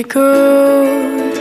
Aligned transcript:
echoes. 0.00 1.38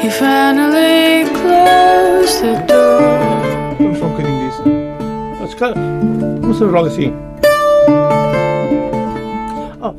He 0.00 0.08
finally 0.10 1.24
closed 1.40 2.40
the 2.40 2.54
door. 2.68 3.00
Come 3.78 3.94
from 3.96 4.12
this. 4.22 4.56
That's 5.40 5.54
kind 5.54 5.76
of. 5.76 6.46
What's 6.46 6.60
the 6.60 6.68
wrong 6.68 6.88
thing? 6.90 7.12
Oh, 9.82 9.96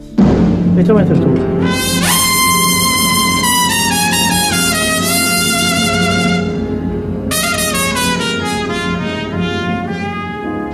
it's 0.79 0.89
a 0.89 0.93
winter 0.93 1.15
storm. 1.15 1.35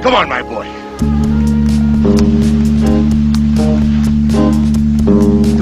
Come 0.03 0.15
on, 0.15 0.29
my 0.29 0.41
boy. 0.43 0.70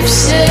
lipstick. 0.00 0.47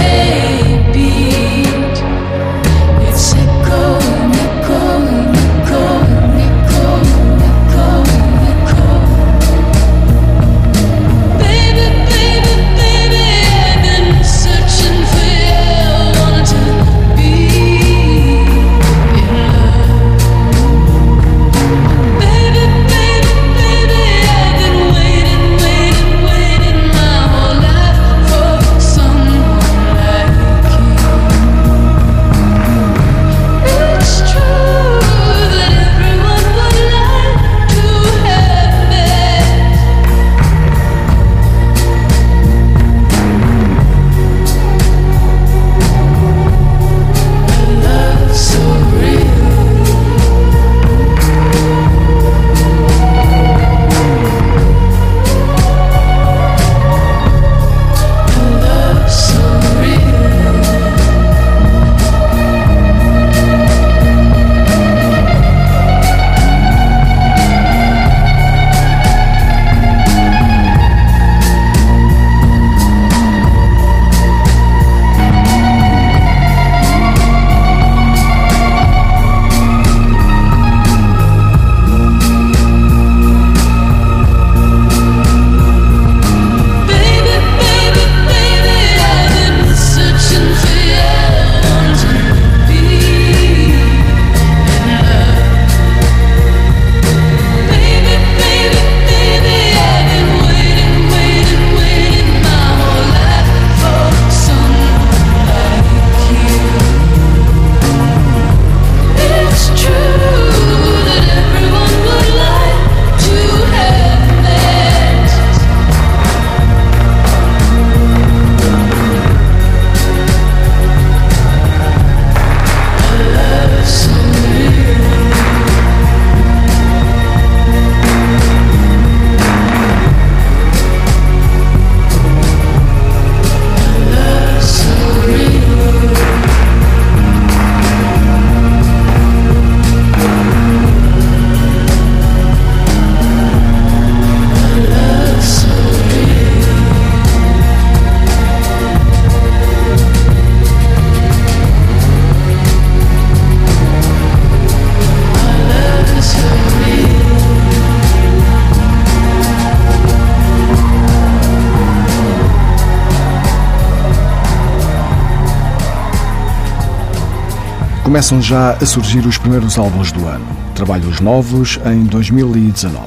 Começam 168.08 168.42
já 168.42 168.72
a 168.72 168.86
surgir 168.86 169.28
os 169.28 169.38
primeiros 169.38 169.78
álbuns 169.78 170.14
do 170.14 170.26
ano, 170.26 170.48
trabalhos 170.74 171.20
novos 171.20 171.78
em 171.86 172.06
2019. 172.06 172.98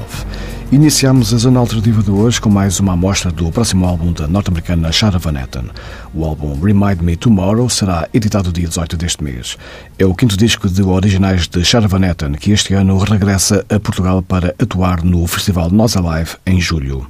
Iniciamos 0.71 1.33
a 1.33 1.39
zona 1.39 1.59
alternativa 1.59 2.03
de 2.03 2.11
hoje 2.11 2.39
com 2.39 2.51
mais 2.51 2.79
uma 2.79 2.93
amostra 2.93 3.33
do 3.33 3.51
próximo 3.51 3.87
álbum 3.87 4.13
da 4.13 4.29
norte-americana 4.29 4.93
Shara 4.93 5.19
Van 5.19 5.41
Etten. 5.41 5.71
O 6.13 6.23
álbum 6.23 6.55
Remind 6.61 7.01
Me 7.01 7.17
Tomorrow 7.17 7.71
será 7.71 8.11
editado 8.13 8.53
dia 8.53 8.69
18 8.69 8.99
deste 8.99 9.25
mês. 9.25 9.57
É 9.99 10.05
o 10.05 10.15
quinto 10.15 10.37
disco 10.37 10.69
de 10.69 10.83
originais 10.83 11.49
de 11.49 11.65
Shara 11.65 11.89
Van 11.89 12.05
Etten, 12.05 12.33
que 12.33 12.53
este 12.53 12.75
ano 12.75 12.99
regressa 12.99 13.65
a 13.71 13.81
Portugal 13.81 14.21
para 14.21 14.55
atuar 14.61 15.03
no 15.03 15.27
Festival 15.27 15.71
Nós 15.71 15.97
Alive 15.97 16.33
em 16.45 16.61
julho. 16.61 17.07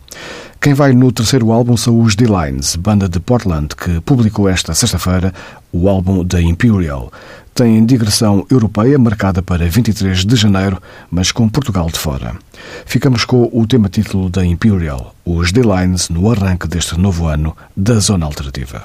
Quem 0.61 0.75
vai 0.75 0.93
no 0.93 1.11
terceiro 1.11 1.53
álbum 1.53 1.75
são 1.75 2.01
os 2.03 2.15
D-Lines, 2.15 2.77
banda 2.77 3.09
de 3.09 3.19
Portland, 3.19 3.75
que 3.75 4.01
publicou 4.03 4.47
esta 4.47 4.75
sexta-feira 4.75 5.33
o 5.73 5.89
álbum 5.89 6.23
The 6.23 6.43
Imperial 6.43 7.11
tem 7.55 7.85
digressão 7.85 8.47
europeia 8.51 8.99
marcada 8.99 9.43
para 9.43 9.69
23 9.69 10.25
de 10.25 10.37
janeiro, 10.37 10.81
mas 11.11 11.31
com 11.31 11.49
Portugal 11.49 11.89
de 11.91 11.99
fora. 11.99 12.35
Ficamos 12.87 13.25
com 13.25 13.51
o 13.53 13.67
tema 13.67 13.89
título 13.89 14.31
da 14.31 14.45
Imperial, 14.45 15.15
os 15.25 15.53
D-Lines 15.53 16.09
no 16.09 16.31
arranque 16.31 16.67
deste 16.67 16.99
novo 16.99 17.27
ano 17.27 17.55
da 17.77 17.99
Zona 17.99 18.25
Alternativa. 18.25 18.85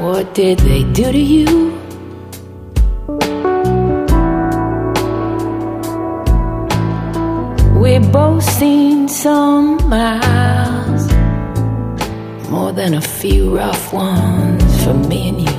What 0.00 0.32
did 0.32 0.60
they 0.60 0.84
do 0.84 1.10
to 1.10 1.18
you? 1.18 1.72
We've 7.82 8.12
both 8.12 8.44
seen 8.44 9.08
some 9.08 9.76
miles, 9.88 11.12
more 12.48 12.70
than 12.72 12.94
a 12.94 13.00
few 13.00 13.56
rough 13.56 13.92
ones 13.92 14.84
for 14.84 14.94
me 14.94 15.30
and 15.30 15.40
you. 15.40 15.58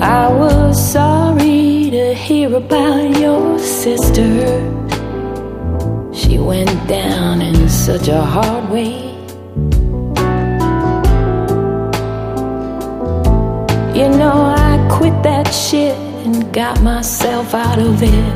I 0.00 0.28
was 0.28 0.92
sorry 0.92 1.90
to 1.90 2.14
hear 2.14 2.56
about 2.56 3.18
your 3.18 3.58
sister 3.58 4.78
She 6.14 6.38
went 6.38 6.88
down 6.88 7.42
in 7.42 7.67
such 7.88 8.08
a 8.08 8.20
hard 8.20 8.68
way. 8.68 8.96
You 13.98 14.08
know, 14.10 14.36
I 14.68 14.86
quit 14.90 15.22
that 15.22 15.46
shit 15.50 15.96
and 16.26 16.52
got 16.52 16.82
myself 16.82 17.54
out 17.54 17.78
of 17.78 18.02
it. 18.02 18.34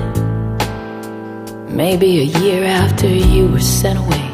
Maybe 1.68 2.20
a 2.20 2.28
year 2.40 2.64
after 2.64 3.06
you 3.06 3.48
were 3.48 3.60
sent 3.60 3.98
away. 3.98 4.31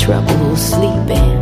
Trouble 0.00 0.56
sleeping. 0.56 1.39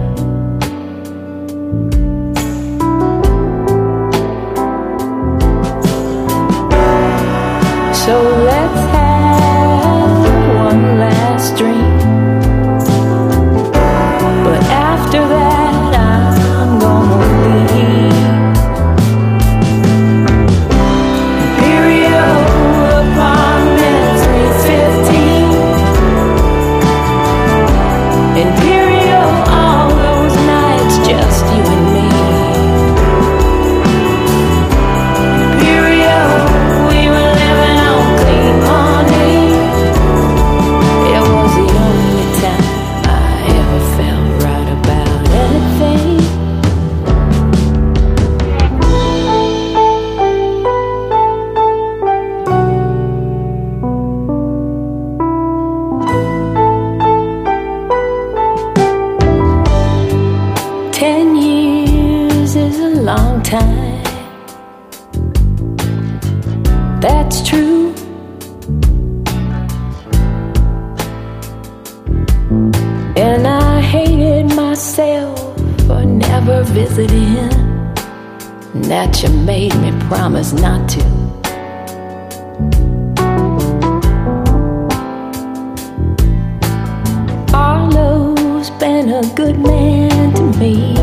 Good 89.38 89.60
man 89.60 90.34
to 90.34 90.42
me, 90.58 90.96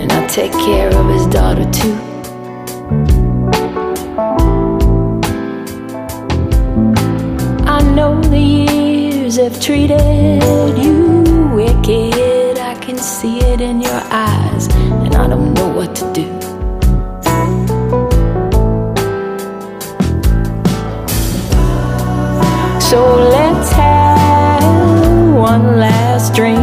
and 0.00 0.12
I 0.12 0.24
take 0.28 0.52
care 0.52 0.88
of 0.96 1.06
his 1.08 1.26
daughter 1.26 1.68
too. 1.72 1.96
I 7.66 7.82
know 7.96 8.22
the 8.22 8.38
years 8.38 9.34
have 9.38 9.60
treated 9.60 10.78
you 10.78 11.24
wicked. 11.56 12.58
I 12.58 12.76
can 12.80 12.96
see 12.96 13.40
it 13.40 13.60
in 13.60 13.80
your 13.80 14.02
eyes, 14.12 14.68
and 15.02 15.16
I 15.16 15.26
don't 15.26 15.54
know 15.54 15.70
what 15.74 15.96
to 15.96 16.12
do. 16.12 16.28
So 22.80 22.98
let's 23.34 23.72
have 23.72 23.99
one 25.50 25.80
last 25.80 26.32
drink. 26.32 26.60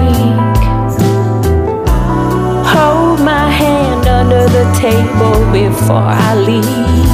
Hold 2.74 3.20
my 3.20 3.50
hand 3.50 4.08
under 4.08 4.46
the 4.58 4.66
table 4.80 5.38
before 5.52 6.10
I 6.28 6.36
leave. 6.36 7.07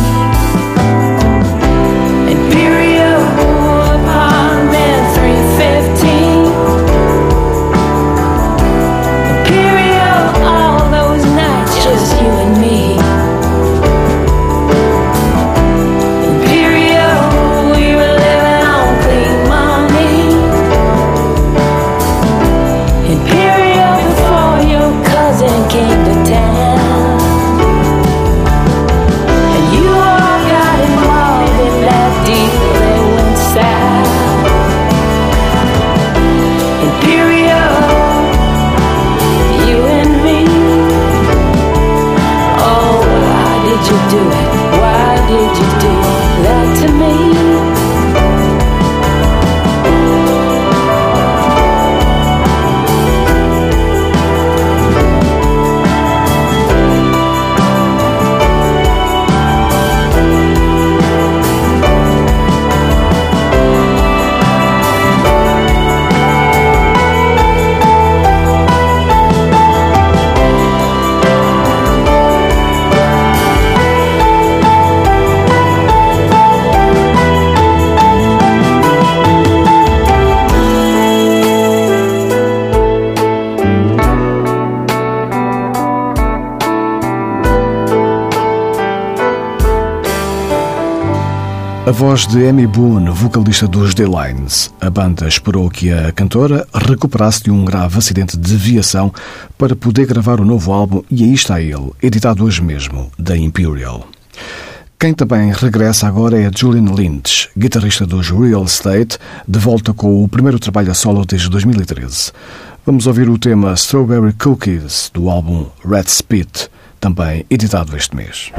Voz 91.94 92.26
de 92.26 92.48
Amy 92.48 92.66
Boone, 92.66 93.12
vocalista 93.12 93.68
dos 93.68 93.94
The 93.94 94.06
Lines. 94.06 94.74
A 94.82 94.90
banda 94.90 95.28
esperou 95.28 95.70
que 95.70 95.92
a 95.92 96.12
cantora 96.12 96.68
recuperasse 96.74 97.44
de 97.44 97.52
um 97.52 97.64
grave 97.64 98.00
acidente 98.00 98.36
de 98.36 98.56
viação 98.58 99.14
para 99.60 99.76
poder 99.76 100.08
gravar 100.08 100.42
o 100.42 100.46
novo 100.46 100.74
álbum 100.74 101.04
e 101.10 101.24
aí 101.24 101.34
está 101.34 101.62
ele, 101.62 101.92
editado 102.02 102.44
hoje 102.44 102.64
mesmo, 102.64 103.12
da 103.18 103.38
Imperial. 103.38 104.08
Quem 105.00 105.14
também 105.14 105.54
regressa 105.54 106.08
agora 106.08 106.42
é 106.42 106.50
Julian 106.54 106.92
Lynch, 106.96 107.50
guitarrista 107.56 108.08
dos 108.08 108.32
Real 108.32 108.64
Estate, 108.64 109.20
de 109.48 109.60
volta 109.60 109.94
com 109.94 110.24
o 110.24 110.28
primeiro 110.28 110.58
trabalho 110.58 110.90
a 110.90 110.96
solo 110.96 111.24
desde 111.24 111.48
2013. 111.48 112.32
Vamos 112.84 113.06
ouvir 113.06 113.30
o 113.30 113.38
tema 113.38 113.74
Strawberry 113.74 114.34
Cookies 114.34 115.12
do 115.14 115.30
álbum 115.30 115.68
Red 115.88 116.06
Spit, 116.08 116.70
também 117.00 117.46
editado 117.52 117.96
este 117.96 118.16
mês. 118.16 118.52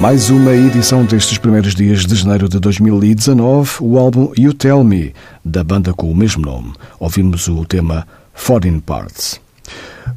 Mais 0.00 0.30
uma 0.30 0.54
edição 0.54 1.04
destes 1.04 1.36
primeiros 1.36 1.74
dias 1.74 2.06
de 2.06 2.14
janeiro 2.14 2.48
de 2.48 2.58
2019, 2.58 3.72
o 3.80 3.98
álbum 3.98 4.32
You 4.34 4.54
Tell 4.54 4.82
Me, 4.82 5.12
da 5.44 5.62
banda 5.62 5.92
com 5.92 6.10
o 6.10 6.14
mesmo 6.14 6.40
nome. 6.42 6.72
Ouvimos 6.98 7.46
o 7.48 7.66
tema 7.66 8.08
Foreign 8.32 8.80
Parts. 8.80 9.38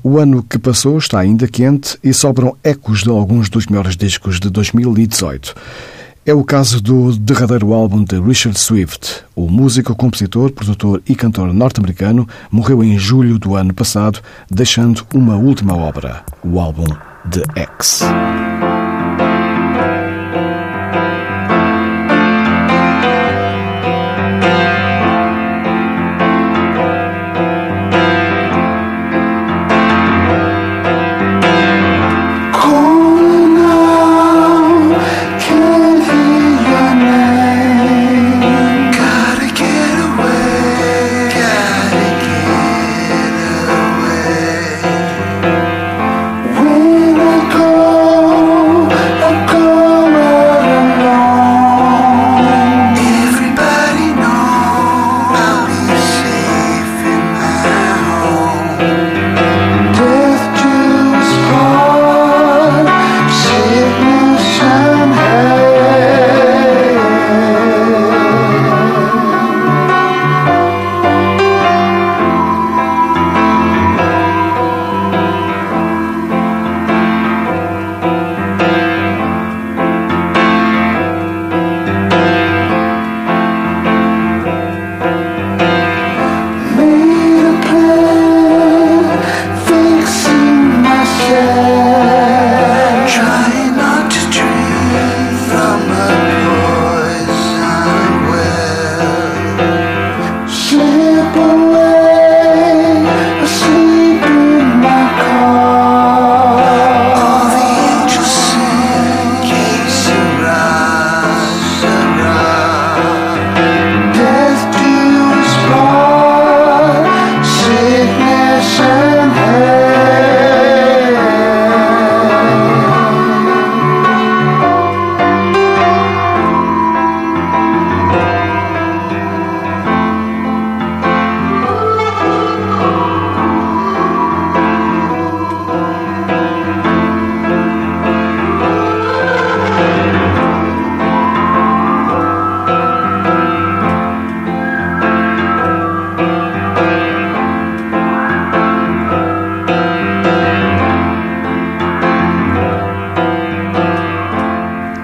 O 0.02 0.18
ano 0.18 0.42
que 0.42 0.58
passou 0.58 0.98
está 0.98 1.20
ainda 1.20 1.50
quente 1.50 1.98
e 2.02 2.14
sobram 2.14 2.56
ecos 2.64 3.04
de 3.04 3.10
alguns 3.10 3.50
dos 3.50 3.68
melhores 3.68 3.98
discos 3.98 4.40
de 4.40 4.50
2018. 4.50 5.54
É 6.26 6.34
o 6.34 6.46
caso 6.46 6.82
do 6.82 7.12
derradeiro 7.18 7.74
álbum 7.74 8.06
de 8.06 8.18
Richard 8.22 8.58
Swift. 8.58 9.26
O 9.36 9.50
músico, 9.50 9.94
compositor, 9.94 10.50
produtor 10.54 11.04
e 11.06 11.14
cantor 11.14 11.54
norte-americano 11.54 12.26
morreu 12.50 12.82
em 12.86 12.98
julho 12.98 13.38
do 13.38 13.54
ano 13.58 13.74
passado, 13.74 14.22
deixando 14.50 15.06
uma 15.14 15.36
última 15.36 15.76
obra, 15.76 16.24
o 16.42 16.58
álbum 16.58 16.86
The 17.30 17.44
X. 17.62 18.00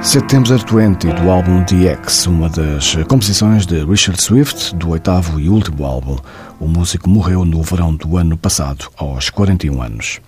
September 0.10 0.58
20 0.58 1.22
do 1.22 1.30
álbum 1.30 1.64
DX, 1.66 2.26
uma 2.26 2.50
das 2.50 2.96
composições 3.08 3.68
de 3.68 3.86
Richard 3.86 4.20
Swift 4.20 4.76
do 4.76 4.90
oitavo 4.90 5.40
e 5.40 5.48
último 5.48 5.86
álbum. 5.86 6.18
O 6.60 6.68
músico 6.68 7.08
morreu 7.08 7.46
no 7.46 7.62
verão 7.62 7.94
do 7.94 8.18
ano 8.18 8.36
passado, 8.36 8.90
aos 8.98 9.30
41 9.30 9.80
anos. 9.80 10.20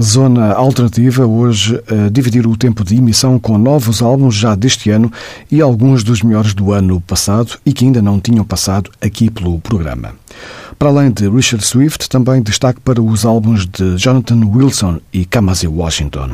Zona 0.00 0.52
Alternativa, 0.52 1.26
hoje 1.26 1.82
a 1.90 2.08
dividir 2.10 2.46
o 2.46 2.56
tempo 2.56 2.84
de 2.84 2.94
emissão 2.94 3.40
com 3.40 3.58
novos 3.58 4.00
álbuns 4.00 4.36
já 4.36 4.54
deste 4.54 4.88
ano 4.90 5.12
e 5.50 5.60
alguns 5.60 6.04
dos 6.04 6.22
melhores 6.22 6.54
do 6.54 6.70
ano 6.70 7.00
passado 7.00 7.58
e 7.66 7.72
que 7.72 7.84
ainda 7.84 8.00
não 8.00 8.20
tinham 8.20 8.44
passado 8.44 8.88
aqui 9.00 9.28
pelo 9.28 9.58
programa. 9.58 10.14
Para 10.78 10.90
além 10.90 11.10
de 11.10 11.28
Richard 11.28 11.66
Swift, 11.66 12.08
também 12.08 12.40
destaque 12.40 12.80
para 12.80 13.02
os 13.02 13.24
álbuns 13.24 13.66
de 13.66 13.96
Jonathan 13.96 14.46
Wilson 14.46 15.00
e 15.12 15.24
Kamasi 15.24 15.66
Washington. 15.66 16.30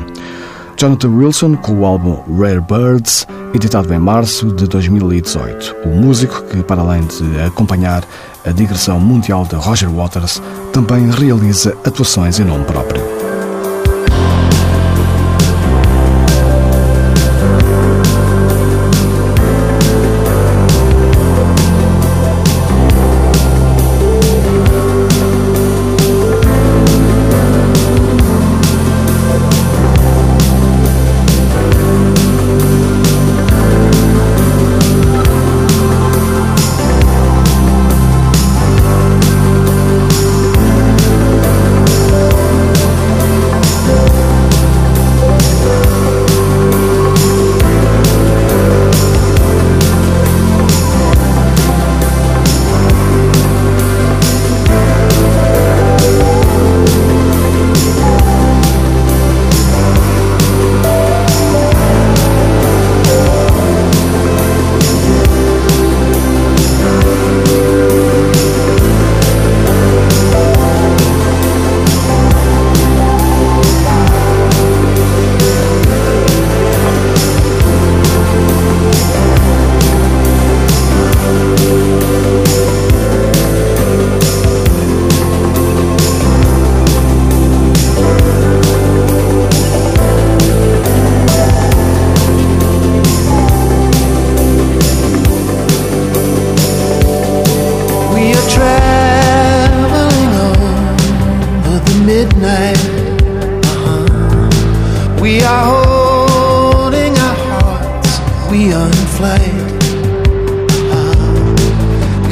Jonathan 0.78 1.08
Wilson 1.08 1.56
com 1.56 1.80
o 1.80 1.84
álbum 1.84 2.22
Rare 2.38 2.60
Birds, 2.60 3.26
editado 3.52 3.92
em 3.92 3.98
março 3.98 4.46
de 4.52 4.64
2018. 4.68 5.74
O 5.84 5.88
músico, 5.88 6.40
que 6.44 6.62
para 6.62 6.80
além 6.80 7.02
de 7.04 7.40
acompanhar 7.40 8.04
a 8.46 8.52
digressão 8.52 9.00
mundial 9.00 9.44
de 9.44 9.56
Roger 9.56 9.90
Waters, 9.90 10.40
também 10.72 11.10
realiza 11.10 11.76
atuações 11.84 12.38
em 12.38 12.44
nome 12.44 12.64
próprio. 12.64 13.17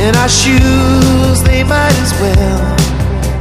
In 0.06 0.14
our 0.14 0.28
shoes, 0.28 1.42
they 1.42 1.64
might 1.64 1.96
as 1.98 2.12
well 2.20 2.76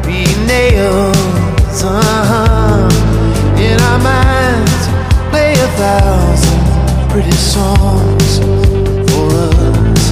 be 0.03 0.25
nails. 0.47 1.83
Uh-huh. 1.83 2.89
In 3.55 3.79
our 3.79 3.99
minds, 3.99 4.87
play 5.29 5.53
a 5.53 5.67
thousand 5.77 6.61
pretty 7.11 7.37
songs 7.37 8.39
for 9.11 9.29
us. 9.29 10.11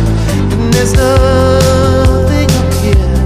And 0.53 0.71
there's 0.71 0.93
nothing 0.93 2.49
up 2.61 2.73
here 2.85 3.17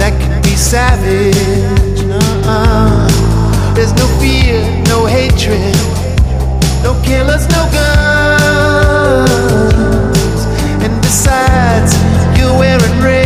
that 0.00 0.12
could 0.18 0.42
be 0.42 0.56
savage. 0.56 2.00
Uh-uh. 2.08 3.74
There's 3.74 3.92
no 3.92 4.06
fear, 4.18 4.64
no 4.86 5.04
hatred, 5.04 5.76
no 6.82 6.94
killers, 7.04 7.46
no 7.50 7.68
guns. 7.76 8.40
And 10.82 10.94
besides, 11.02 12.11
you 12.42 12.52
wearing 12.58 12.98
red. 13.00 13.21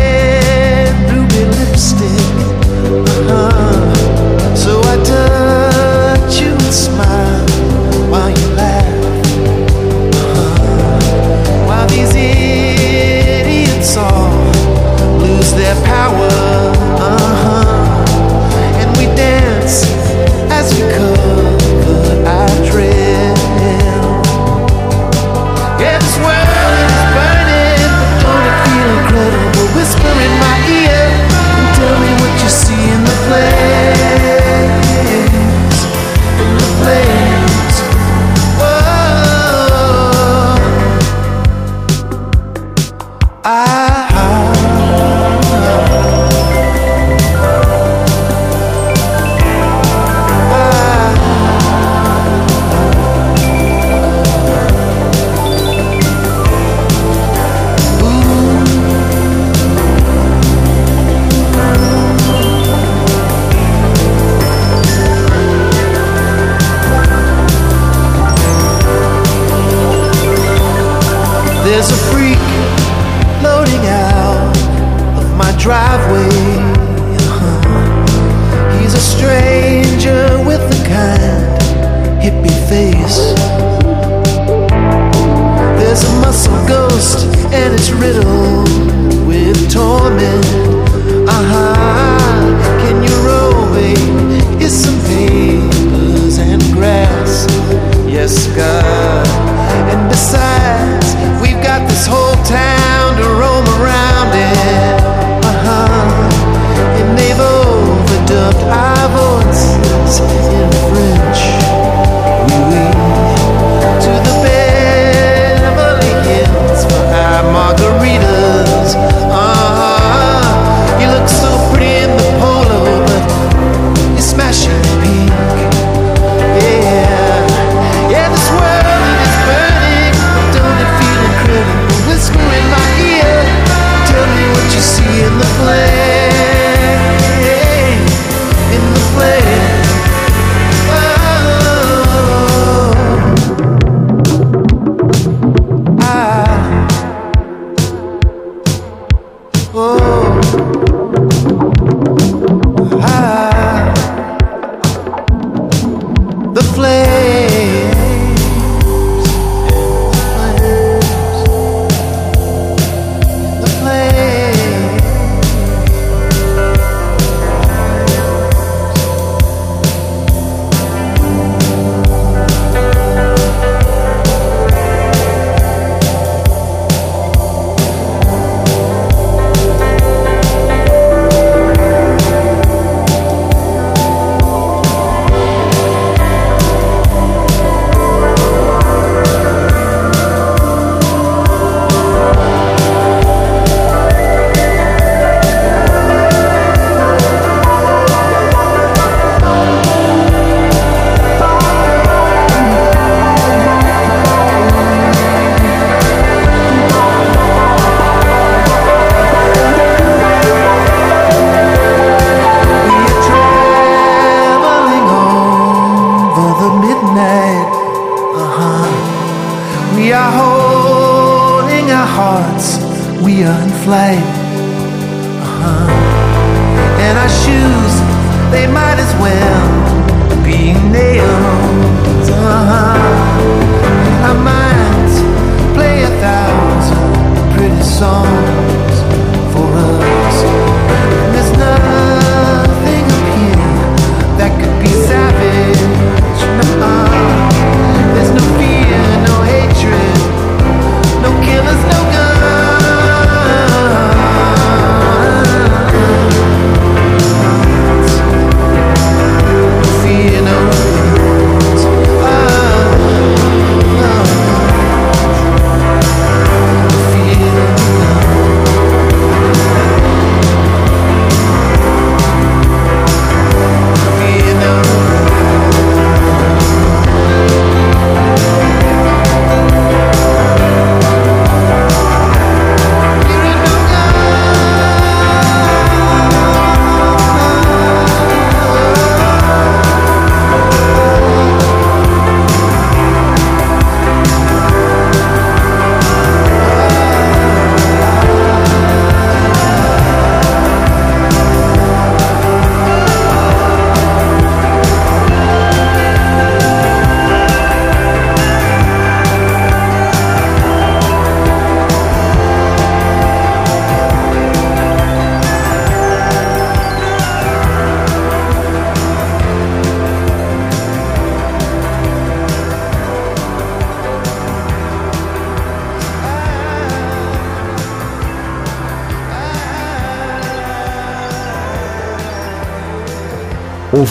away 33.36 33.75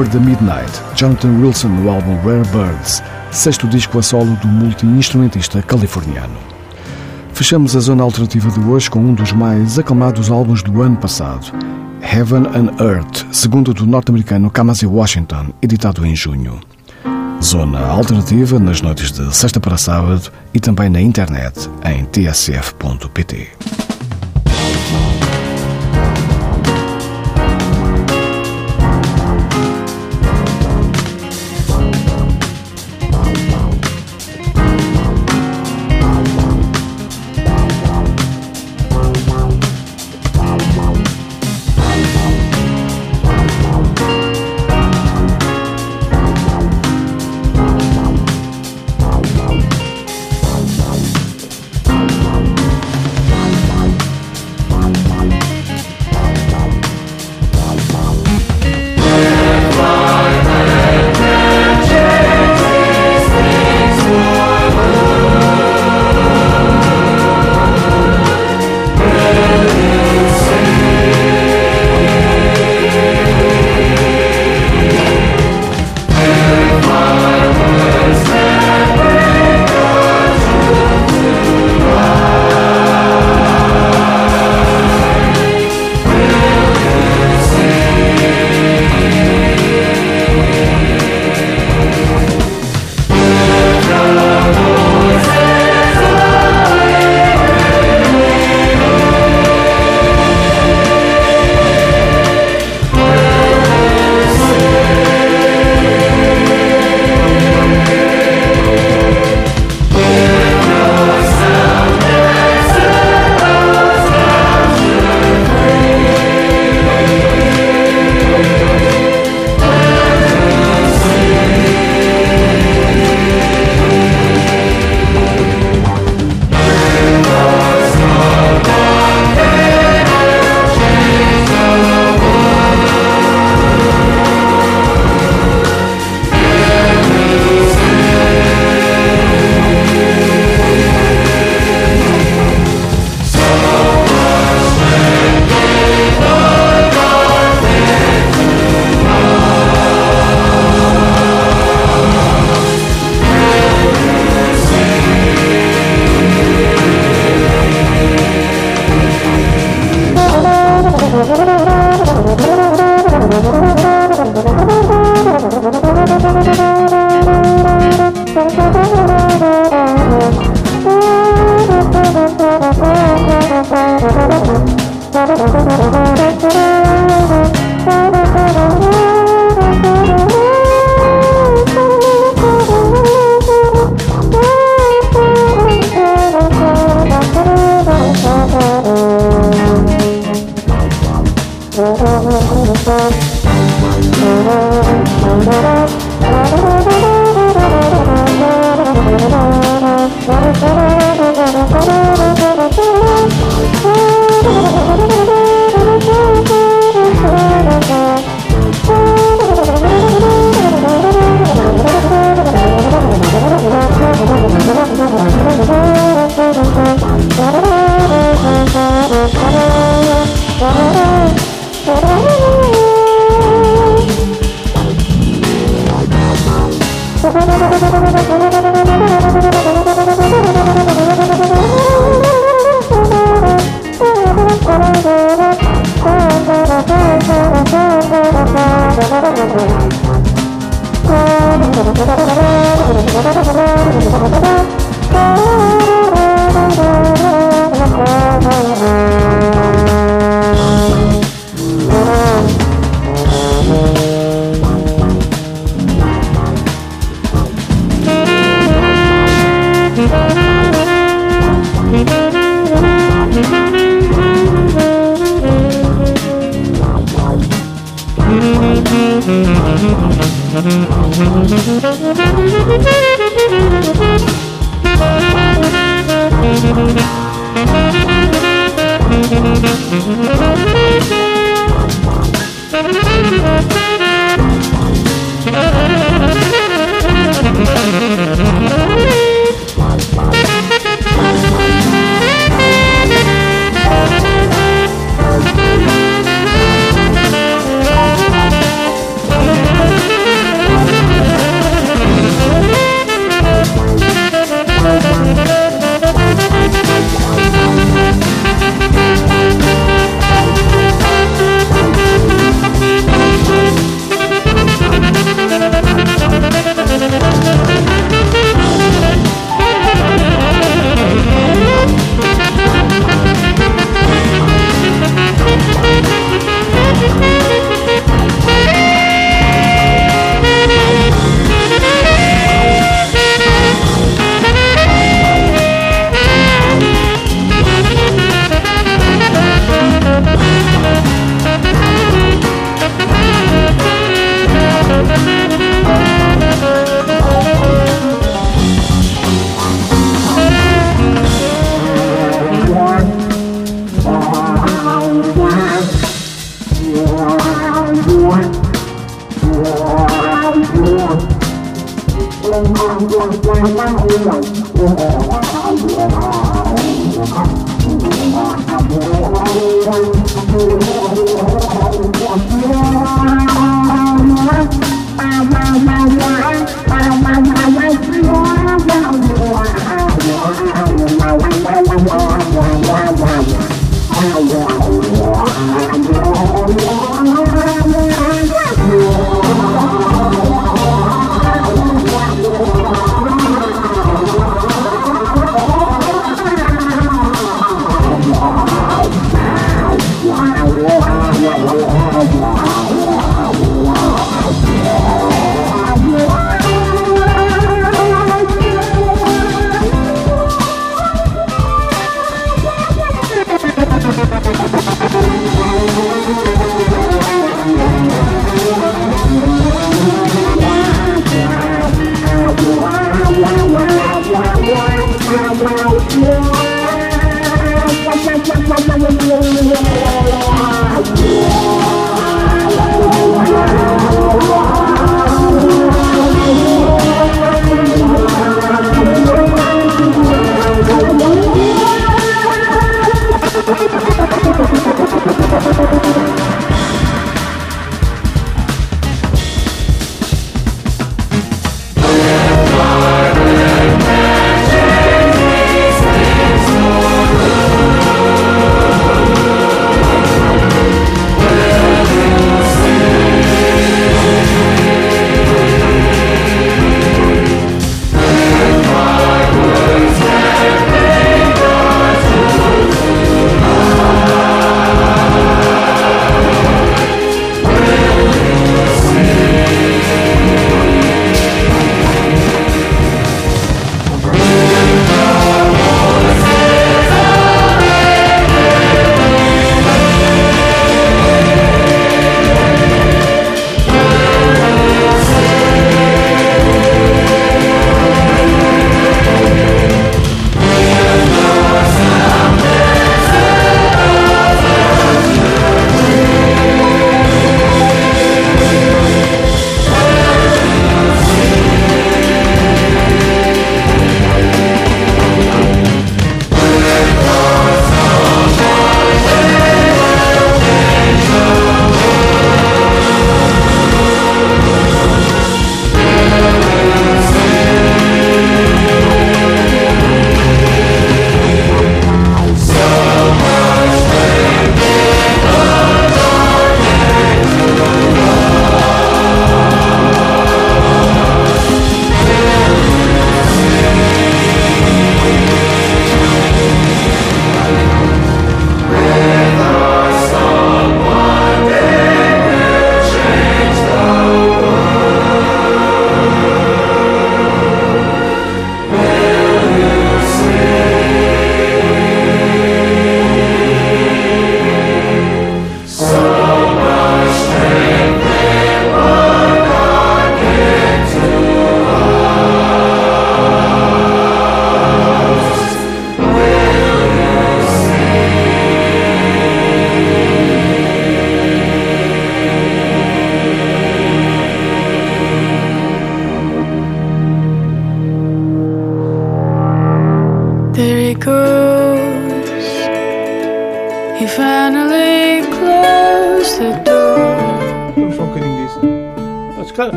Over 0.00 0.12
the 0.12 0.18
Midnight, 0.18 0.80
Jonathan 0.96 1.42
Wilson 1.42 1.68
no 1.68 1.90
álbum 1.90 2.16
Rare 2.24 2.48
Birds, 2.52 3.02
sexto 3.30 3.68
disco 3.68 3.98
a 3.98 4.02
solo 4.02 4.34
do 4.36 4.48
multi-instrumentista 4.48 5.60
californiano. 5.60 6.38
Fechamos 7.34 7.76
a 7.76 7.80
zona 7.80 8.02
alternativa 8.02 8.50
de 8.50 8.60
hoje 8.60 8.90
com 8.90 8.98
um 8.98 9.12
dos 9.12 9.30
mais 9.32 9.78
aclamados 9.78 10.30
álbuns 10.30 10.62
do 10.62 10.80
ano 10.80 10.96
passado, 10.96 11.52
Heaven 12.00 12.44
and 12.46 12.82
Earth, 12.82 13.26
segundo 13.30 13.74
do 13.74 13.86
norte-americano 13.86 14.50
Kamasi 14.50 14.86
Washington, 14.86 15.48
editado 15.60 16.06
em 16.06 16.16
junho. 16.16 16.58
Zona 17.42 17.80
alternativa 17.80 18.58
nas 18.58 18.80
noites 18.80 19.12
de 19.12 19.36
sexta 19.36 19.60
para 19.60 19.76
sábado 19.76 20.32
e 20.54 20.60
também 20.60 20.88
na 20.88 21.02
internet 21.02 21.68
em 21.84 22.06
tsf.pt. 22.06 23.50